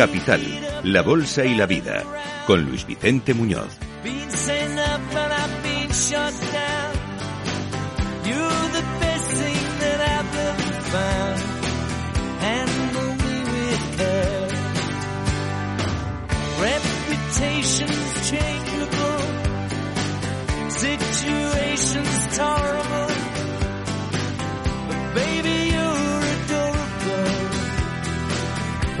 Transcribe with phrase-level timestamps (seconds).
[0.00, 0.40] Capital,
[0.84, 2.02] la Bolsa y la Vida,
[2.46, 3.76] con Luis Vicente Muñoz.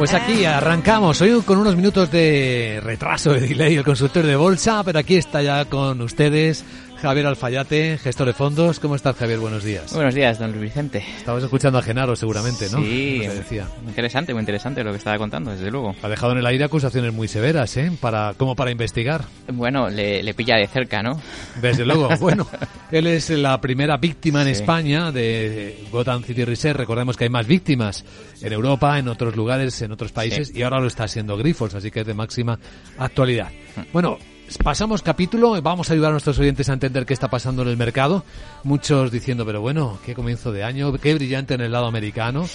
[0.00, 4.82] Pues aquí arrancamos, hoy con unos minutos de retraso de delay el consultorio de bolsa,
[4.82, 6.64] pero aquí está ya con ustedes
[7.02, 8.78] Javier Alfayate, gestor de fondos.
[8.78, 9.38] ¿Cómo estás, Javier?
[9.38, 9.94] Buenos días.
[9.94, 11.02] Buenos días, don Luis Vicente.
[11.16, 12.78] Estabas escuchando a Genaro, seguramente, ¿no?
[12.78, 13.66] Sí, decía.
[13.80, 15.94] Muy interesante, muy interesante lo que estaba contando, desde luego.
[16.02, 17.90] Ha dejado en el aire acusaciones muy severas, ¿eh?
[17.98, 19.24] Para, como para investigar.
[19.50, 21.18] Bueno, le, pilla de cerca, ¿no?
[21.62, 22.10] Desde luego.
[22.20, 22.46] bueno,
[22.90, 26.76] él es la primera víctima en España de Gotham City Research.
[26.76, 28.04] Recordemos que hay más víctimas
[28.42, 31.90] en Europa, en otros lugares, en otros países, y ahora lo está haciendo Grifols, así
[31.90, 32.58] que es de máxima
[32.98, 33.48] actualidad.
[33.90, 34.18] Bueno,
[34.58, 37.76] pasamos capítulo, vamos a ayudar a nuestros oyentes a entender qué está pasando en el
[37.76, 38.24] mercado.
[38.64, 42.46] Muchos diciendo, pero bueno, qué comienzo de año, qué brillante en el lado americano.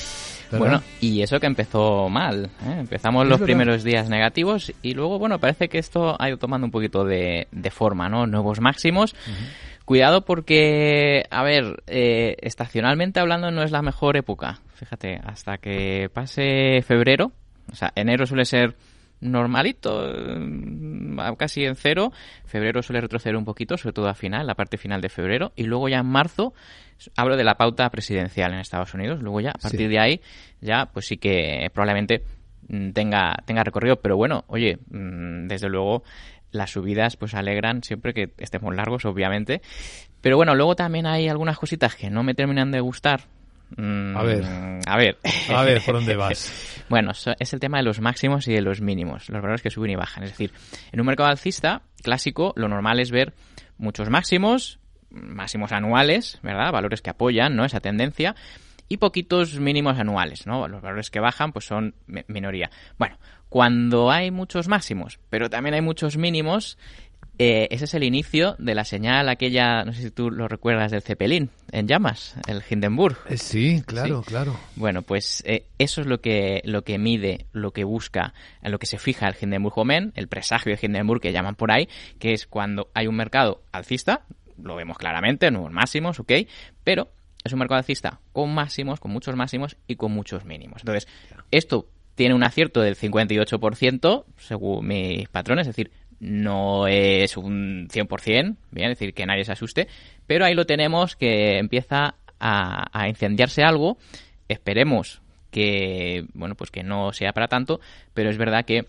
[0.51, 2.49] Bueno, y eso que empezó mal.
[2.65, 2.77] ¿eh?
[2.79, 6.71] Empezamos los primeros días negativos y luego, bueno, parece que esto ha ido tomando un
[6.71, 8.27] poquito de, forma, ¿no?
[8.27, 9.15] Nuevos máximos.
[9.85, 14.59] Cuidado porque, a ver, eh, estacionalmente hablando no es la mejor época.
[14.73, 17.31] Fíjate, hasta que pase febrero,
[17.71, 18.75] o sea, enero suele ser
[19.31, 22.11] normalito, mm, casi en cero.
[22.45, 25.51] Febrero suele retroceder un poquito, sobre todo a final, la parte final de febrero.
[25.55, 26.53] Y luego ya en marzo
[27.15, 29.21] hablo de la pauta presidencial en Estados Unidos.
[29.21, 30.21] Luego ya, a partir de ahí,
[30.61, 32.23] ya pues sí que probablemente
[32.67, 33.97] mm, tenga, tenga recorrido.
[33.97, 36.03] Pero bueno, oye, mm, desde luego
[36.51, 39.61] las subidas pues alegran siempre que estemos largos, obviamente.
[40.21, 43.21] Pero bueno, luego también hay algunas cositas que no me terminan de gustar
[43.77, 44.43] a ver.
[44.43, 45.17] Mm, a ver.
[45.49, 46.83] A ver, ¿por dónde vas?
[46.89, 49.91] bueno, es el tema de los máximos y de los mínimos, los valores que suben
[49.91, 50.23] y bajan.
[50.23, 50.51] Es decir,
[50.91, 53.33] en un mercado alcista clásico, lo normal es ver
[53.77, 56.71] muchos máximos, máximos anuales, ¿verdad?
[56.71, 57.65] Valores que apoyan, ¿no?
[57.65, 58.35] Esa tendencia.
[58.87, 60.67] Y poquitos mínimos anuales, ¿no?
[60.67, 61.95] Los valores que bajan, pues son
[62.27, 62.69] minoría.
[62.99, 63.17] Bueno,
[63.49, 66.77] cuando hay muchos máximos, pero también hay muchos mínimos,
[67.37, 70.91] eh, ese es el inicio de la señal aquella, no sé si tú lo recuerdas,
[70.91, 73.17] del Zeppelin en llamas, el Hindenburg.
[73.29, 74.57] Eh, sí, claro, claro.
[74.75, 78.79] Bueno, pues eh, eso es lo que, lo que mide, lo que busca, en lo
[78.79, 82.33] que se fija el Hindenburg Omen, el presagio de Hindenburg que llaman por ahí, que
[82.33, 84.25] es cuando hay un mercado alcista,
[84.61, 86.31] lo vemos claramente, nuevos máximos, ok,
[86.83, 87.09] pero
[87.43, 90.81] es un mercado alcista con máximos, con muchos máximos y con muchos mínimos.
[90.81, 91.07] Entonces,
[91.51, 98.55] esto tiene un acierto del 58%, según mis patrones, es decir, no es un 100%,
[98.71, 99.87] bien, es decir, que nadie se asuste,
[100.27, 103.97] pero ahí lo tenemos que empieza a, a incendiarse algo,
[104.47, 105.21] esperemos
[105.51, 107.79] que, bueno, pues que no sea para tanto,
[108.13, 108.85] pero es verdad que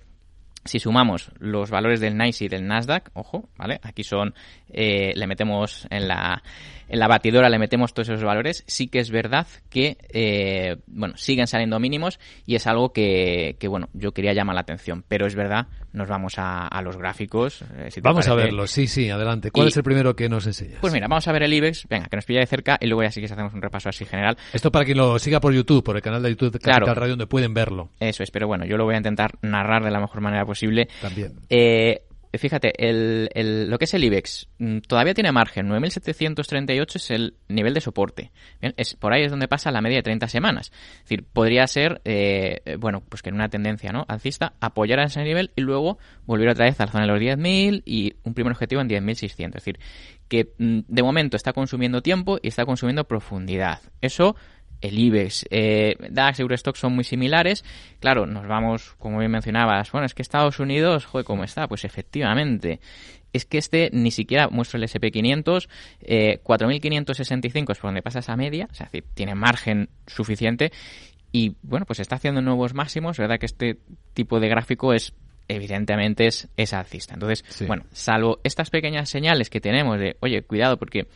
[0.66, 3.78] si sumamos los valores del NICE y del Nasdaq, ojo, ¿vale?
[3.82, 4.34] Aquí son,
[4.76, 6.42] eh, le metemos en la,
[6.88, 11.16] en la batidora, le metemos todos esos valores, sí que es verdad que, eh, bueno,
[11.16, 15.26] siguen saliendo mínimos y es algo que, que, bueno, yo quería llamar la atención, pero
[15.26, 17.62] es verdad, nos vamos a, a los gráficos.
[17.78, 19.50] Eh, vamos a verlos, sí, sí, adelante.
[19.50, 20.78] ¿Cuál es el primero que nos enseñas?
[20.81, 23.03] Pues mira, vamos a ver el IBEX, venga, que nos pilla de cerca y luego
[23.03, 24.37] ya sí que hacemos un repaso así general.
[24.53, 27.12] Esto para quien lo siga por YouTube, por el canal de YouTube de Capital Radio,
[27.12, 27.91] donde pueden verlo.
[27.98, 30.88] Eso es, pero bueno, yo lo voy a intentar narrar de la mejor manera posible
[31.00, 31.32] también.
[31.48, 32.03] Eh,
[32.38, 35.69] fíjate, el, lo que es el IBEX mm, todavía tiene margen.
[35.69, 38.32] 9.738 es el nivel de soporte.
[38.60, 40.72] es, por ahí es donde pasa la media de 30 semanas.
[40.96, 44.04] Es decir, podría ser, eh, bueno, pues que en una tendencia ¿no?
[44.08, 47.20] alcista apoyar a ese nivel y luego volver otra vez a la zona de los
[47.20, 49.46] 10.000 y un primer objetivo en 10.600.
[49.46, 49.78] Es decir,
[50.28, 53.80] que mm, de momento está consumiendo tiempo y está consumiendo profundidad.
[54.00, 54.36] Eso
[54.81, 57.64] el IBEX, eh, DAX, Eurostock son muy similares.
[58.00, 61.66] Claro, nos vamos, como bien mencionabas, bueno, es que Estados Unidos, joder, ¿cómo está?
[61.69, 62.81] Pues efectivamente,
[63.32, 65.69] es que este ni siquiera muestra el SP500,
[66.00, 70.73] eh, 4.565 es por donde pasa esa media, o sea, tiene margen suficiente
[71.32, 73.78] y, bueno, pues está haciendo nuevos máximos, verdad que este
[74.14, 75.14] tipo de gráfico es
[75.49, 77.14] evidentemente es, es alcista.
[77.14, 81.06] Entonces, bueno, salvo estas pequeñas señales que tenemos de, oye, cuidado porque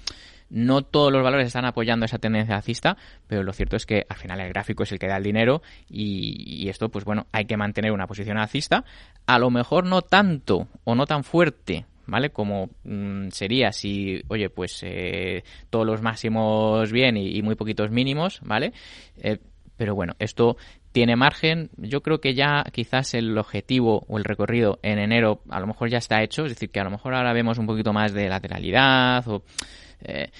[0.51, 4.17] no todos los valores están apoyando esa tendencia alcista, pero lo cierto es que al
[4.17, 7.57] final el gráfico es el que da el dinero y, esto, pues bueno, hay que
[7.57, 8.85] mantener una posición alcista.
[9.27, 12.31] A lo mejor no tanto o no tan fuerte ¿vale?
[12.31, 18.41] Como mm, sería si, oye, pues eh, todos los máximos bien y, muy poquitos mínimos,
[18.43, 18.73] ¿vale?
[19.19, 19.39] Eh,
[19.77, 20.57] pero bueno, esto
[20.93, 21.71] tiene margen.
[21.77, 25.89] Yo creo que ya quizás el objetivo o el recorrido en enero a lo mejor
[25.89, 28.29] ya está hecho, es decir, que a lo mejor ahora vemos un poquito más de
[28.29, 29.43] lateralidad o
[30.03, 30.31] Eh,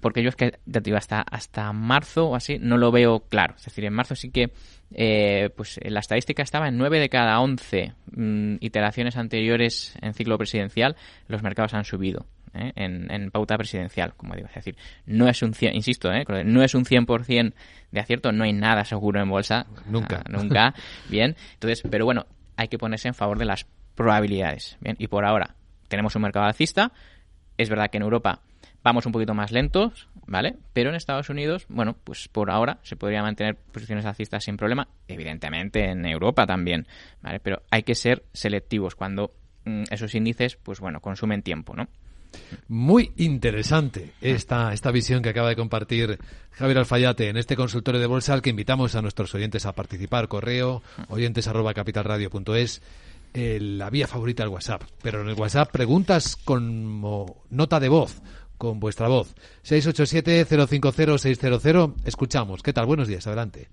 [0.00, 3.20] porque yo es que, ya te digo, hasta, hasta marzo o así no lo veo
[3.20, 3.54] claro.
[3.56, 4.52] Es decir, en marzo sí que
[4.92, 10.36] eh, pues la estadística estaba en 9 de cada 11 mm, iteraciones anteriores en ciclo
[10.38, 10.96] presidencial,
[11.28, 12.26] los mercados han subido.
[12.54, 12.72] ¿eh?
[12.74, 14.48] En, pauta presidencial, como digo.
[14.48, 16.24] Es decir, no es un, insisto, ¿eh?
[16.44, 17.52] no es un 100%
[17.92, 19.66] de acierto, no hay nada seguro en bolsa.
[19.86, 20.22] Nunca.
[20.28, 20.74] nunca.
[21.08, 21.36] Bien.
[21.54, 24.76] Entonces, pero bueno, hay que ponerse en favor de las probabilidades.
[24.80, 24.96] Bien.
[24.98, 25.54] Y por ahora
[25.88, 26.92] tenemos un mercado alcista.
[27.56, 28.40] Es verdad que en Europa
[28.82, 30.56] vamos un poquito más lentos, ¿vale?
[30.72, 34.88] Pero en Estados Unidos, bueno, pues por ahora se podría mantener posiciones alcistas sin problema.
[35.08, 36.86] Evidentemente en Europa también,
[37.22, 37.40] ¿vale?
[37.40, 39.32] Pero hay que ser selectivos cuando
[39.64, 41.88] mm, esos índices, pues bueno, consumen tiempo, ¿no?
[42.68, 46.18] Muy interesante esta, esta visión que acaba de compartir
[46.52, 50.28] Javier Alfayate en este consultorio de bolsa al que invitamos a nuestros oyentes a participar.
[50.28, 52.82] Correo oyentes arroba capitalradio.es
[53.32, 54.82] la vía favorita del WhatsApp.
[55.02, 58.20] Pero en el WhatsApp preguntas como nota de voz,
[58.60, 59.34] con vuestra voz.
[59.64, 61.94] 687-050-600.
[62.04, 62.62] Escuchamos.
[62.62, 62.84] ¿Qué tal?
[62.84, 63.26] Buenos días.
[63.26, 63.70] Adelante.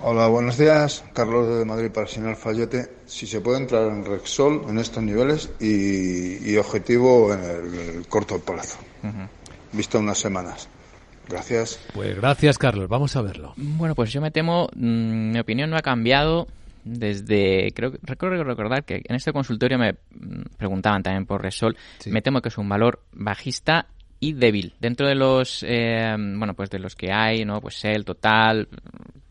[0.00, 1.04] Hola, buenos días.
[1.14, 2.90] Carlos de Madrid para el señor Fallote.
[3.06, 8.78] Si se puede entrar en Rexol en estos niveles y, objetivo en el, corto plazo,
[9.72, 10.68] visto unas semanas.
[11.28, 11.78] Gracias.
[11.94, 12.88] Pues gracias, Carlos.
[12.88, 13.54] Vamos a verlo.
[13.56, 16.48] Bueno, pues yo me temo, mm, mi opinión no ha cambiado
[16.82, 22.20] desde creo recuerdo recordar que en este consultorio me mm, preguntaban también por Resol me
[22.20, 23.86] temo que es un valor bajista
[24.28, 28.04] y débil dentro de los eh, bueno pues de los que hay no pues el
[28.04, 28.68] total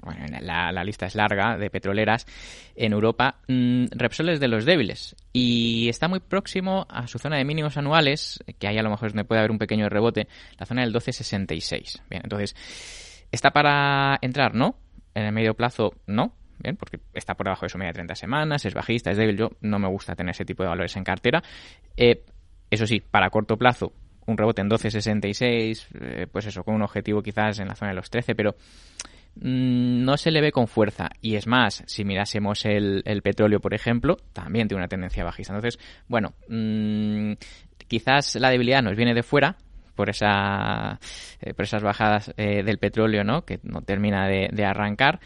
[0.04, 2.25] bueno, la, lista es larga de petroleras
[2.75, 7.38] en Europa, mm, Repsol es de los débiles y está muy próximo a su zona
[7.38, 10.28] de mínimos anuales, que ahí a lo mejor donde puede haber un pequeño rebote,
[10.60, 12.01] la zona del 12.66.
[12.10, 12.56] Bien, entonces,
[13.31, 14.54] ¿está para entrar?
[14.54, 14.75] No.
[15.16, 16.34] En el medio plazo, no.
[16.60, 19.38] Bien, porque está por debajo de su media de 30 semanas, es bajista, es débil.
[19.38, 21.44] Yo no me gusta tener ese tipo de valores en cartera.
[21.95, 22.25] Eh,
[22.69, 23.94] eso sí, para corto plazo,
[24.25, 27.95] un rebote en 12.66, eh, pues eso, con un objetivo quizás en la zona de
[27.95, 28.55] los 13, pero
[29.35, 31.09] Mm, no se le ve con fuerza.
[31.21, 35.53] Y es más, si mirásemos el, petróleo, por ejemplo, también tiene una tendencia bajista.
[35.53, 37.33] Entonces, bueno, mm,
[37.87, 39.57] quizás la debilidad nos viene de fuera,
[39.95, 40.99] por esa
[41.39, 45.19] eh, por esas bajadas eh, del petróleo no que no termina de, arrancar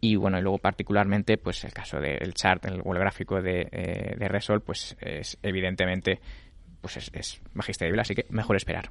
[0.00, 4.28] y bueno y luego particularmente pues el caso del chart el, gráfico de, eh, de
[4.28, 6.20] Resol pues es evidentemente
[6.84, 8.90] pues es, es débil, así que mejor esperar.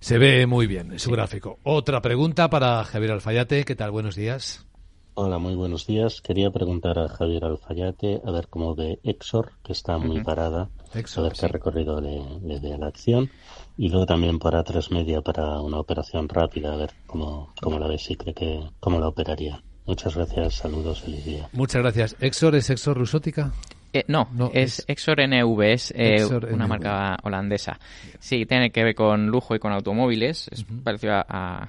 [0.00, 1.58] Se ve muy bien su gráfico.
[1.62, 3.66] Otra pregunta para Javier Alfayate.
[3.66, 3.90] ¿Qué tal?
[3.90, 4.64] Buenos días.
[5.12, 6.22] Hola, muy buenos días.
[6.22, 11.20] Quería preguntar a Javier Alfayate a ver cómo ve Exor, que está muy parada, a
[11.20, 13.30] ver qué recorrido le, le dé a la acción.
[13.76, 17.88] Y luego también para tres media para una operación rápida, a ver cómo, cómo la
[17.88, 19.62] ve, si cree que cómo la operaría.
[19.84, 21.50] Muchas gracias, saludos, feliz día.
[21.52, 22.16] Muchas gracias.
[22.20, 23.52] ¿Exor es Exor Rusótica?
[23.94, 27.78] Eh, no, es, Exor NV, es eh, una marca holandesa.
[28.18, 31.68] Sí, tiene que ver con lujo y con automóviles, es parecido a,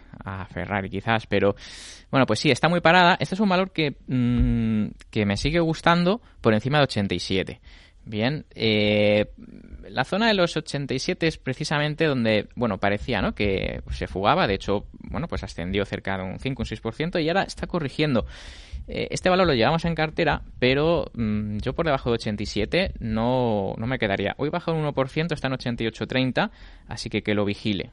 [0.51, 1.55] Ferrari quizás, pero
[2.09, 3.15] bueno, pues sí, está muy parada.
[3.19, 7.61] Este es un valor que, mm, que me sigue gustando por encima de 87.
[8.05, 9.31] Bien, eh,
[9.87, 13.35] la zona de los 87 es precisamente donde, bueno, parecía, ¿no?
[13.35, 17.27] Que se fugaba, de hecho, bueno, pues ascendió cerca de un 5, un 6% y
[17.27, 18.25] ahora está corrigiendo.
[18.87, 23.73] Eh, este valor lo llevamos en cartera, pero mm, yo por debajo de 87 no,
[23.77, 24.35] no me quedaría.
[24.37, 26.51] Hoy baja un 1%, está en 88.30,
[26.87, 27.91] así que que lo vigile.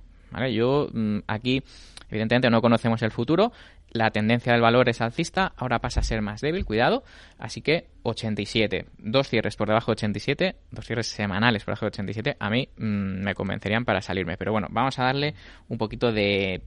[0.53, 1.63] Yo mm, aquí,
[2.11, 3.53] evidentemente, no conocemos el futuro.
[3.93, 7.05] La tendencia del valor es alcista, ahora pasa a ser más débil, cuidado.
[7.39, 11.91] Así que 87, dos cierres por debajo de 87, dos cierres semanales por debajo de
[11.91, 14.39] 87, a mí mm, me convencerían para salirme.
[14.39, 15.35] Pero bueno, vamos a darle
[15.69, 16.63] un poquito de,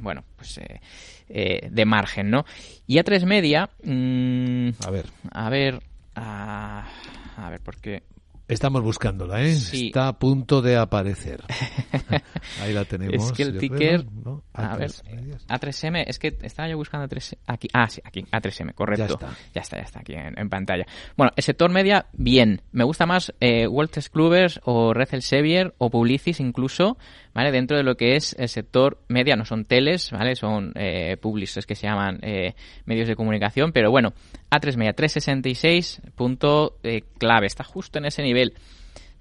[0.00, 0.80] bueno, pues eh,
[1.30, 2.44] eh, de margen, ¿no?
[2.86, 5.80] Y a tres media, mm, a ver, a ver,
[6.14, 6.86] a,
[7.38, 8.02] a ver, porque
[8.48, 9.52] Estamos buscándola, ¿eh?
[9.52, 11.42] Está a punto de aparecer.
[12.60, 13.26] Ahí la tenemos.
[13.26, 14.04] Es que el ticker...
[14.52, 14.90] A, ver,
[15.48, 17.38] A3M, es que estaba yo buscando A3M.
[17.46, 19.06] Aquí, ah, sí, aquí, A3M, correcto.
[19.06, 20.86] Ya está, ya está, ya está aquí en, pantalla.
[21.16, 22.62] Bueno, el sector media, bien.
[22.72, 26.98] Me gusta más eh, Walters Kluber o Red Sevier o Publicis incluso,
[27.34, 27.52] ¿vale?
[27.52, 30.36] Dentro de lo que es el sector media, no son teles, ¿vale?
[30.36, 34.12] Son eh, es que se llaman eh, medios de comunicación, pero bueno,
[34.50, 37.46] A3 media, 366, punto eh, clave.
[37.46, 38.54] Está justo en ese nivel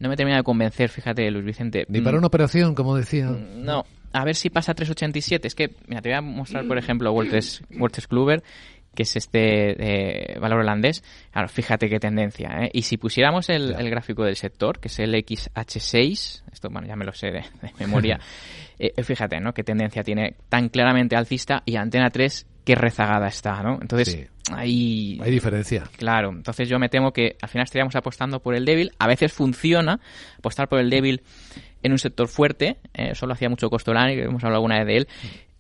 [0.02, 1.86] no me termina de convencer, fíjate, Luis Vicente.
[1.88, 2.20] Ni para mm.
[2.20, 3.30] una operación, como decía.
[3.30, 5.46] Mm, no, a ver si pasa a 3.87.
[5.46, 7.62] Es que, mira, te voy a mostrar, por ejemplo, Wolters
[8.10, 8.44] Kluber,
[8.94, 11.04] que es este eh, valor holandés.
[11.32, 12.50] Claro, fíjate qué tendencia.
[12.62, 12.70] ¿eh?
[12.74, 17.06] Y si pusiéramos el, gráfico del sector, que es el XH6, esto, bueno, ya me
[17.06, 17.44] lo sé de,
[17.80, 18.20] memoria,
[18.80, 19.54] eh, fíjate, ¿no?
[19.54, 23.80] Qué tendencia tiene tan claramente alcista y Antena 3 qué rezagada está, ¿no?
[23.82, 25.20] Entonces, hay...
[25.22, 25.84] Hay diferencia.
[25.98, 28.92] Claro, entonces yo me temo que al final estaríamos apostando por el débil.
[29.00, 30.00] A veces funciona
[30.38, 31.24] apostar por el débil
[31.84, 34.98] en un sector fuerte, eh, solo hacía mucho Costolani, que hemos hablado alguna vez de
[34.98, 35.08] él,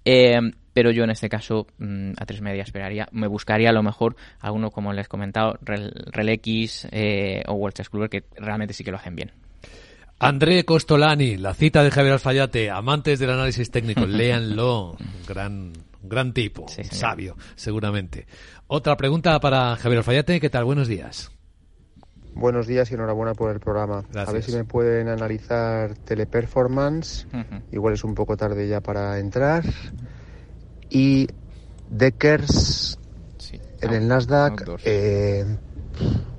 [0.06, 0.40] eh,
[0.74, 4.16] pero yo en este caso mm, a tres media esperaría, me buscaría a lo mejor
[4.40, 8.92] alguno como les he comentado, Rel, X eh, o World Kluber que realmente sí que
[8.92, 9.32] lo hacen bien.
[10.20, 14.96] André Costolani, la cita de Javier Alfayate, amantes del análisis técnico, léanlo,
[15.28, 18.28] gran, gran tipo, sabio, seguramente.
[18.68, 20.64] Otra pregunta para Javier Alfayate, ¿qué tal?
[20.64, 21.31] Buenos días.
[22.34, 24.04] Buenos días y enhorabuena por el programa.
[24.16, 27.28] A ver si me pueden analizar teleperformance.
[27.72, 29.64] Igual es un poco tarde ya para entrar.
[30.90, 31.28] Y
[31.90, 32.98] Deckers
[33.82, 34.80] en el Nasdaq.
[34.86, 35.46] Eh,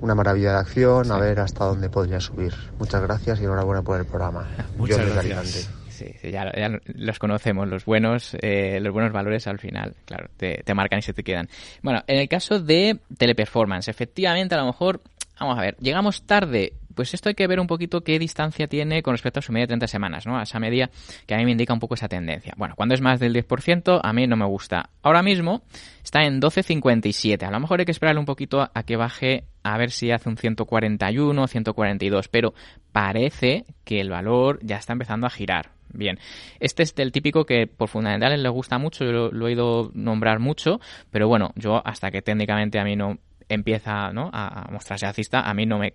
[0.01, 1.11] una maravilla de acción.
[1.11, 2.53] A ver hasta dónde podría subir.
[2.79, 4.47] Muchas gracias y enhorabuena por el programa.
[4.77, 5.69] Muchas gracias.
[5.89, 6.51] Sí, ya,
[6.85, 11.01] los conocemos, los buenos, eh, los buenos valores al final, claro, te, te, marcan y
[11.03, 11.47] se te quedan.
[11.83, 15.01] Bueno, en el caso de teleperformance, efectivamente a lo mejor
[15.43, 16.71] Vamos a ver, llegamos tarde.
[16.95, 19.63] Pues esto hay que ver un poquito qué distancia tiene con respecto a su media
[19.63, 20.39] de 30 semanas, ¿no?
[20.39, 20.89] A esa media
[21.25, 22.53] que a mí me indica un poco esa tendencia.
[22.55, 24.89] Bueno, cuando es más del 10%, a mí no me gusta.
[25.01, 25.63] Ahora mismo
[26.01, 27.43] está en 12.57.
[27.45, 30.29] A lo mejor hay que esperarle un poquito a que baje a ver si hace
[30.29, 32.53] un 141, 142, pero
[32.93, 35.71] parece que el valor ya está empezando a girar.
[35.93, 36.17] Bien,
[36.59, 40.39] este es el típico que por fundamentales le gusta mucho, yo lo, he oído nombrar
[40.39, 40.79] mucho,
[41.11, 43.19] pero bueno, yo hasta que técnicamente a mí no
[43.49, 44.29] empieza ¿no?
[44.33, 45.93] a, mostrarse alcista, a mí no me,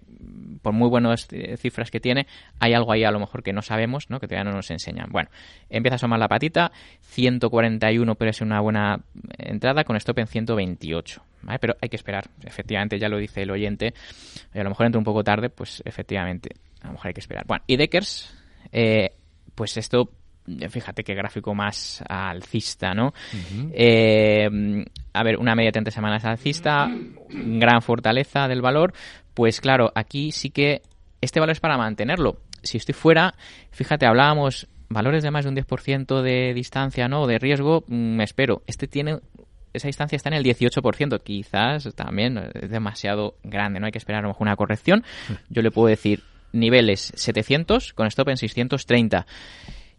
[0.62, 2.26] por muy buenas eh, cifras que tiene,
[2.58, 4.20] hay algo ahí a lo mejor que no sabemos, ¿no?
[4.20, 5.10] que todavía no nos enseñan.
[5.10, 5.30] Bueno,
[5.68, 9.00] empieza a asomar la patita, 141 pero es una buena
[9.38, 11.22] entrada con stop en 128.
[11.42, 11.58] ¿vale?
[11.58, 13.94] Pero hay que esperar, efectivamente, ya lo dice el oyente,
[14.54, 16.50] a lo mejor entra un poco tarde, pues efectivamente,
[16.82, 17.44] a lo mejor hay que esperar.
[17.46, 18.34] Bueno, y Deckers,
[18.72, 19.12] eh,
[19.54, 20.10] pues esto
[20.70, 23.12] fíjate qué gráfico más alcista, ¿no?
[23.72, 24.48] Eh,
[25.12, 26.90] a ver, una media de 30 semanas alcista,
[27.30, 28.92] gran fortaleza del valor,
[29.34, 30.82] pues claro, aquí sí que
[31.20, 32.38] este valor es para mantenerlo.
[32.62, 33.34] Si estoy fuera,
[33.70, 37.26] fíjate, hablábamos valores de más de un 10% de distancia, ¿no?
[37.26, 38.62] De riesgo, mm, me espero.
[38.66, 39.18] Este tiene
[39.72, 44.20] esa distancia está en el 18%, quizás también es demasiado grande, no hay que esperar
[44.20, 45.04] a lo mejor una corrección.
[45.48, 49.26] Yo le puedo decir niveles 700 con stop en 630.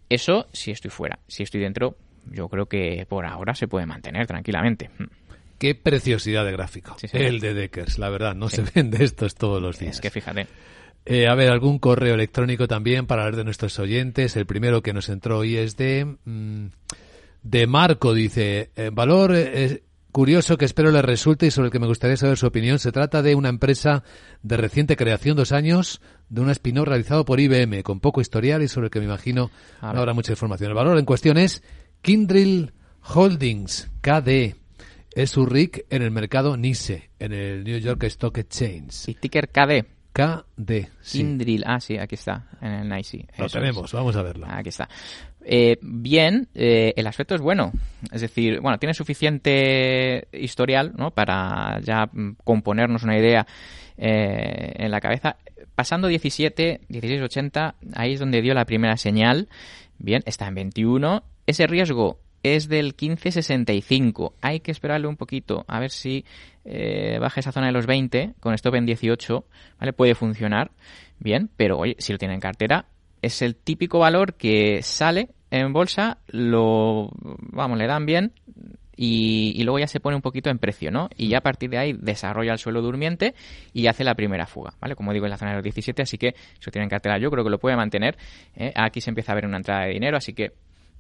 [0.09, 1.19] Eso si estoy fuera.
[1.27, 1.95] Si estoy dentro,
[2.31, 4.89] yo creo que por ahora se puede mantener tranquilamente.
[4.97, 5.05] Hmm.
[5.57, 6.95] Qué preciosidad de gráfico.
[7.11, 9.95] El de Deckers, la verdad, no se vende estos todos los días.
[9.95, 10.47] Es que fíjate.
[11.05, 14.35] Eh, a ver, algún correo electrónico también para hablar de nuestros oyentes.
[14.35, 16.67] El primero que nos entró hoy es de, mm,
[17.43, 21.79] de Marco, dice, eh, valor eh, curioso que espero le resulte y sobre el que
[21.79, 22.79] me gustaría saber su opinión.
[22.79, 24.03] Se trata de una empresa
[24.43, 28.67] de reciente creación, dos años, de un spin realizado por IBM, con poco historial y
[28.67, 29.51] sobre el que me imagino
[29.81, 30.69] no habrá mucha información.
[30.69, 31.63] El valor en cuestión es
[32.01, 32.73] Kindrill
[33.13, 34.55] Holdings, KD.
[35.11, 39.09] Es su RIC en el mercado NICE, en el New York Stock Exchange.
[39.09, 39.85] ¿Y ticker KD?
[40.13, 40.89] KD.
[41.03, 43.27] Kindrill, ah, sí, aquí está, en el NICE.
[43.37, 44.45] Lo tenemos, vamos a verlo.
[44.49, 44.87] Aquí está.
[45.45, 47.71] Eh, bien, eh, el aspecto es bueno.
[48.11, 51.11] Es decir, bueno, tiene suficiente historial ¿no?
[51.11, 53.47] para ya mm, componernos una idea
[53.97, 55.37] eh, en la cabeza.
[55.75, 59.47] Pasando 17, 1680, ahí es donde dio la primera señal.
[59.97, 61.23] Bien, está en 21.
[61.47, 64.35] Ese riesgo es del 1565.
[64.41, 66.25] Hay que esperarle un poquito a ver si
[67.19, 69.45] baja esa zona de los 20 con stop en 18.
[69.79, 69.93] ¿Vale?
[69.93, 70.71] Puede funcionar
[71.17, 72.85] bien, pero oye, si lo tiene en cartera,
[73.21, 77.09] es el típico valor que sale en bolsa, lo,
[77.51, 78.33] vamos, le dan bien
[79.01, 81.09] y, luego ya se pone un poquito en precio, ¿no?
[81.15, 83.33] Y ya a partir de ahí desarrolla el suelo durmiente
[83.71, 84.95] y hace la primera fuga, ¿vale?
[84.95, 87.45] Como digo, en la zona de los 17, así que eso tienen cartera, yo creo
[87.45, 88.17] que lo puede mantener.
[88.57, 88.73] ¿eh?
[88.75, 90.51] Aquí se empieza a ver una entrada de dinero, así que,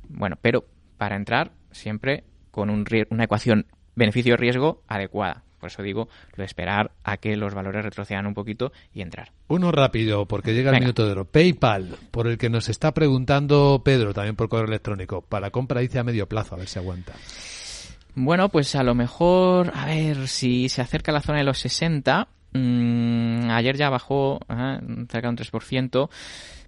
[0.07, 0.63] bueno, pero
[0.97, 5.43] para entrar siempre con un, una ecuación beneficio-riesgo adecuada.
[5.59, 9.31] Por eso digo lo de esperar a que los valores retrocedan un poquito y entrar.
[9.47, 11.25] Uno rápido, porque llega el minuto de oro.
[11.25, 15.21] PayPal, por el que nos está preguntando Pedro, también por correo electrónico.
[15.21, 17.13] Para compra dice a medio plazo, a ver si aguanta.
[18.15, 21.59] Bueno, pues a lo mejor, a ver, si se acerca a la zona de los
[21.59, 26.09] 60, mm, ayer ya bajó cerca de un 3%,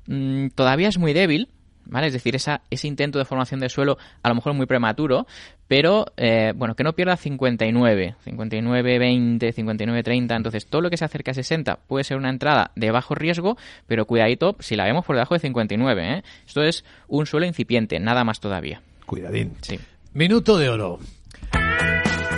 [0.07, 1.49] mm, todavía es muy débil,
[1.85, 2.07] ¿vale?
[2.07, 5.27] Es decir, esa, ese intento de formación de suelo a lo mejor muy prematuro,
[5.67, 10.35] pero eh, bueno, que no pierda 59, 59, 20, 59, 30.
[10.35, 13.57] Entonces, todo lo que se acerca a 60 puede ser una entrada de bajo riesgo,
[13.87, 16.13] pero cuidadito si la vemos por debajo de 59.
[16.17, 16.23] ¿eh?
[16.45, 18.81] Esto es un suelo incipiente, nada más todavía.
[19.05, 19.53] Cuidadín.
[19.61, 19.79] Sí.
[20.13, 20.99] Minuto de oro.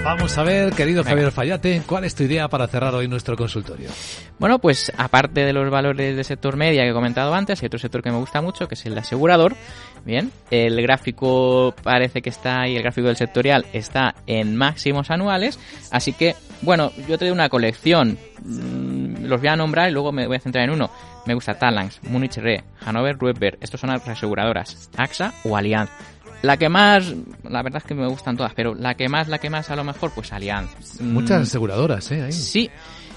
[0.04, 3.90] Vamos a ver, querido Javier Fallate, ¿cuál es tu idea para cerrar hoy nuestro consultorio?
[4.38, 7.80] Bueno, pues aparte de los valores del sector media que he comentado antes, hay otro
[7.80, 9.56] sector que me gusta mucho, que es el de asegurador.
[10.04, 15.58] Bien, el gráfico parece que está ahí, el gráfico del sectorial está en máximos anuales,
[15.90, 20.12] así que, bueno, yo te doy una colección, mm, los voy a nombrar y luego
[20.12, 20.92] me voy a centrar en uno.
[21.26, 25.90] me gusta Talanx, Munich Re, Hannover Rueber, estos son las aseguradoras, AXA o Allianz.
[26.44, 27.14] La que más,
[27.50, 29.78] la verdad es que me gustan todas, pero la que más, la que más a
[29.78, 31.00] lo mejor, pues Allianz.
[31.00, 32.22] Muchas mm, aseguradoras, ¿eh?
[32.22, 32.34] Ahí.
[32.34, 32.70] Sí,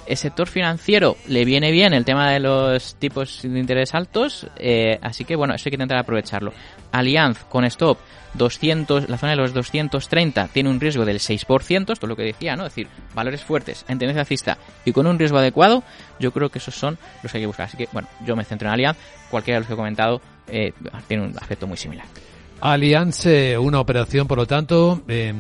[0.07, 5.01] el sector financiero le viene bien el tema de los tipos de interés altos, eh,
[5.03, 6.53] así que bueno, eso hay que intentar aprovecharlo.
[6.93, 7.99] Allianz con stop
[8.35, 12.23] 200, la zona de los 230 tiene un riesgo del 6%, esto es lo que
[12.23, 12.65] decía, ¿no?
[12.65, 15.83] Es decir, valores fuertes en tendencia alcista y con un riesgo adecuado,
[16.21, 17.67] yo creo que esos son los que hay que buscar.
[17.67, 18.97] Así que bueno, yo me centro en Allianz,
[19.29, 20.73] cualquiera de los que he comentado eh,
[21.09, 22.07] tiene un aspecto muy similar.
[22.61, 23.27] Allianz,
[23.59, 25.35] una operación, por lo tanto, eh,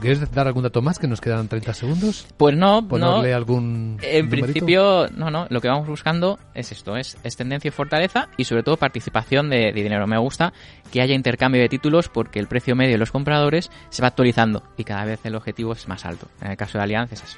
[0.00, 0.98] ¿quieres dar algún dato más?
[0.98, 2.26] Que nos quedan 30 segundos.
[2.36, 3.36] Pues no, ¿Ponerle no.
[3.36, 5.46] algún En principio, no, no.
[5.48, 9.72] Lo que vamos buscando es esto, es, tendencia y fortaleza y sobre todo participación de,
[9.72, 10.06] dinero.
[10.06, 10.52] Me gusta
[10.90, 14.62] que haya intercambio de títulos porque el precio medio de los compradores se va actualizando
[14.76, 16.26] y cada vez el objetivo es más alto.
[16.40, 17.36] En el caso de Allianz es así.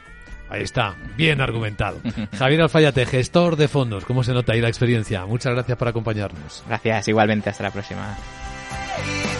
[0.50, 1.98] Ahí está, bien argumentado.
[2.38, 5.24] Javier Alfayate, gestor de fondos, ¿cómo se nota ahí la experiencia?
[5.24, 6.62] Muchas gracias por acompañarnos.
[6.68, 8.16] Gracias, igualmente, hasta la próxima.
[8.96, 9.33] Hey!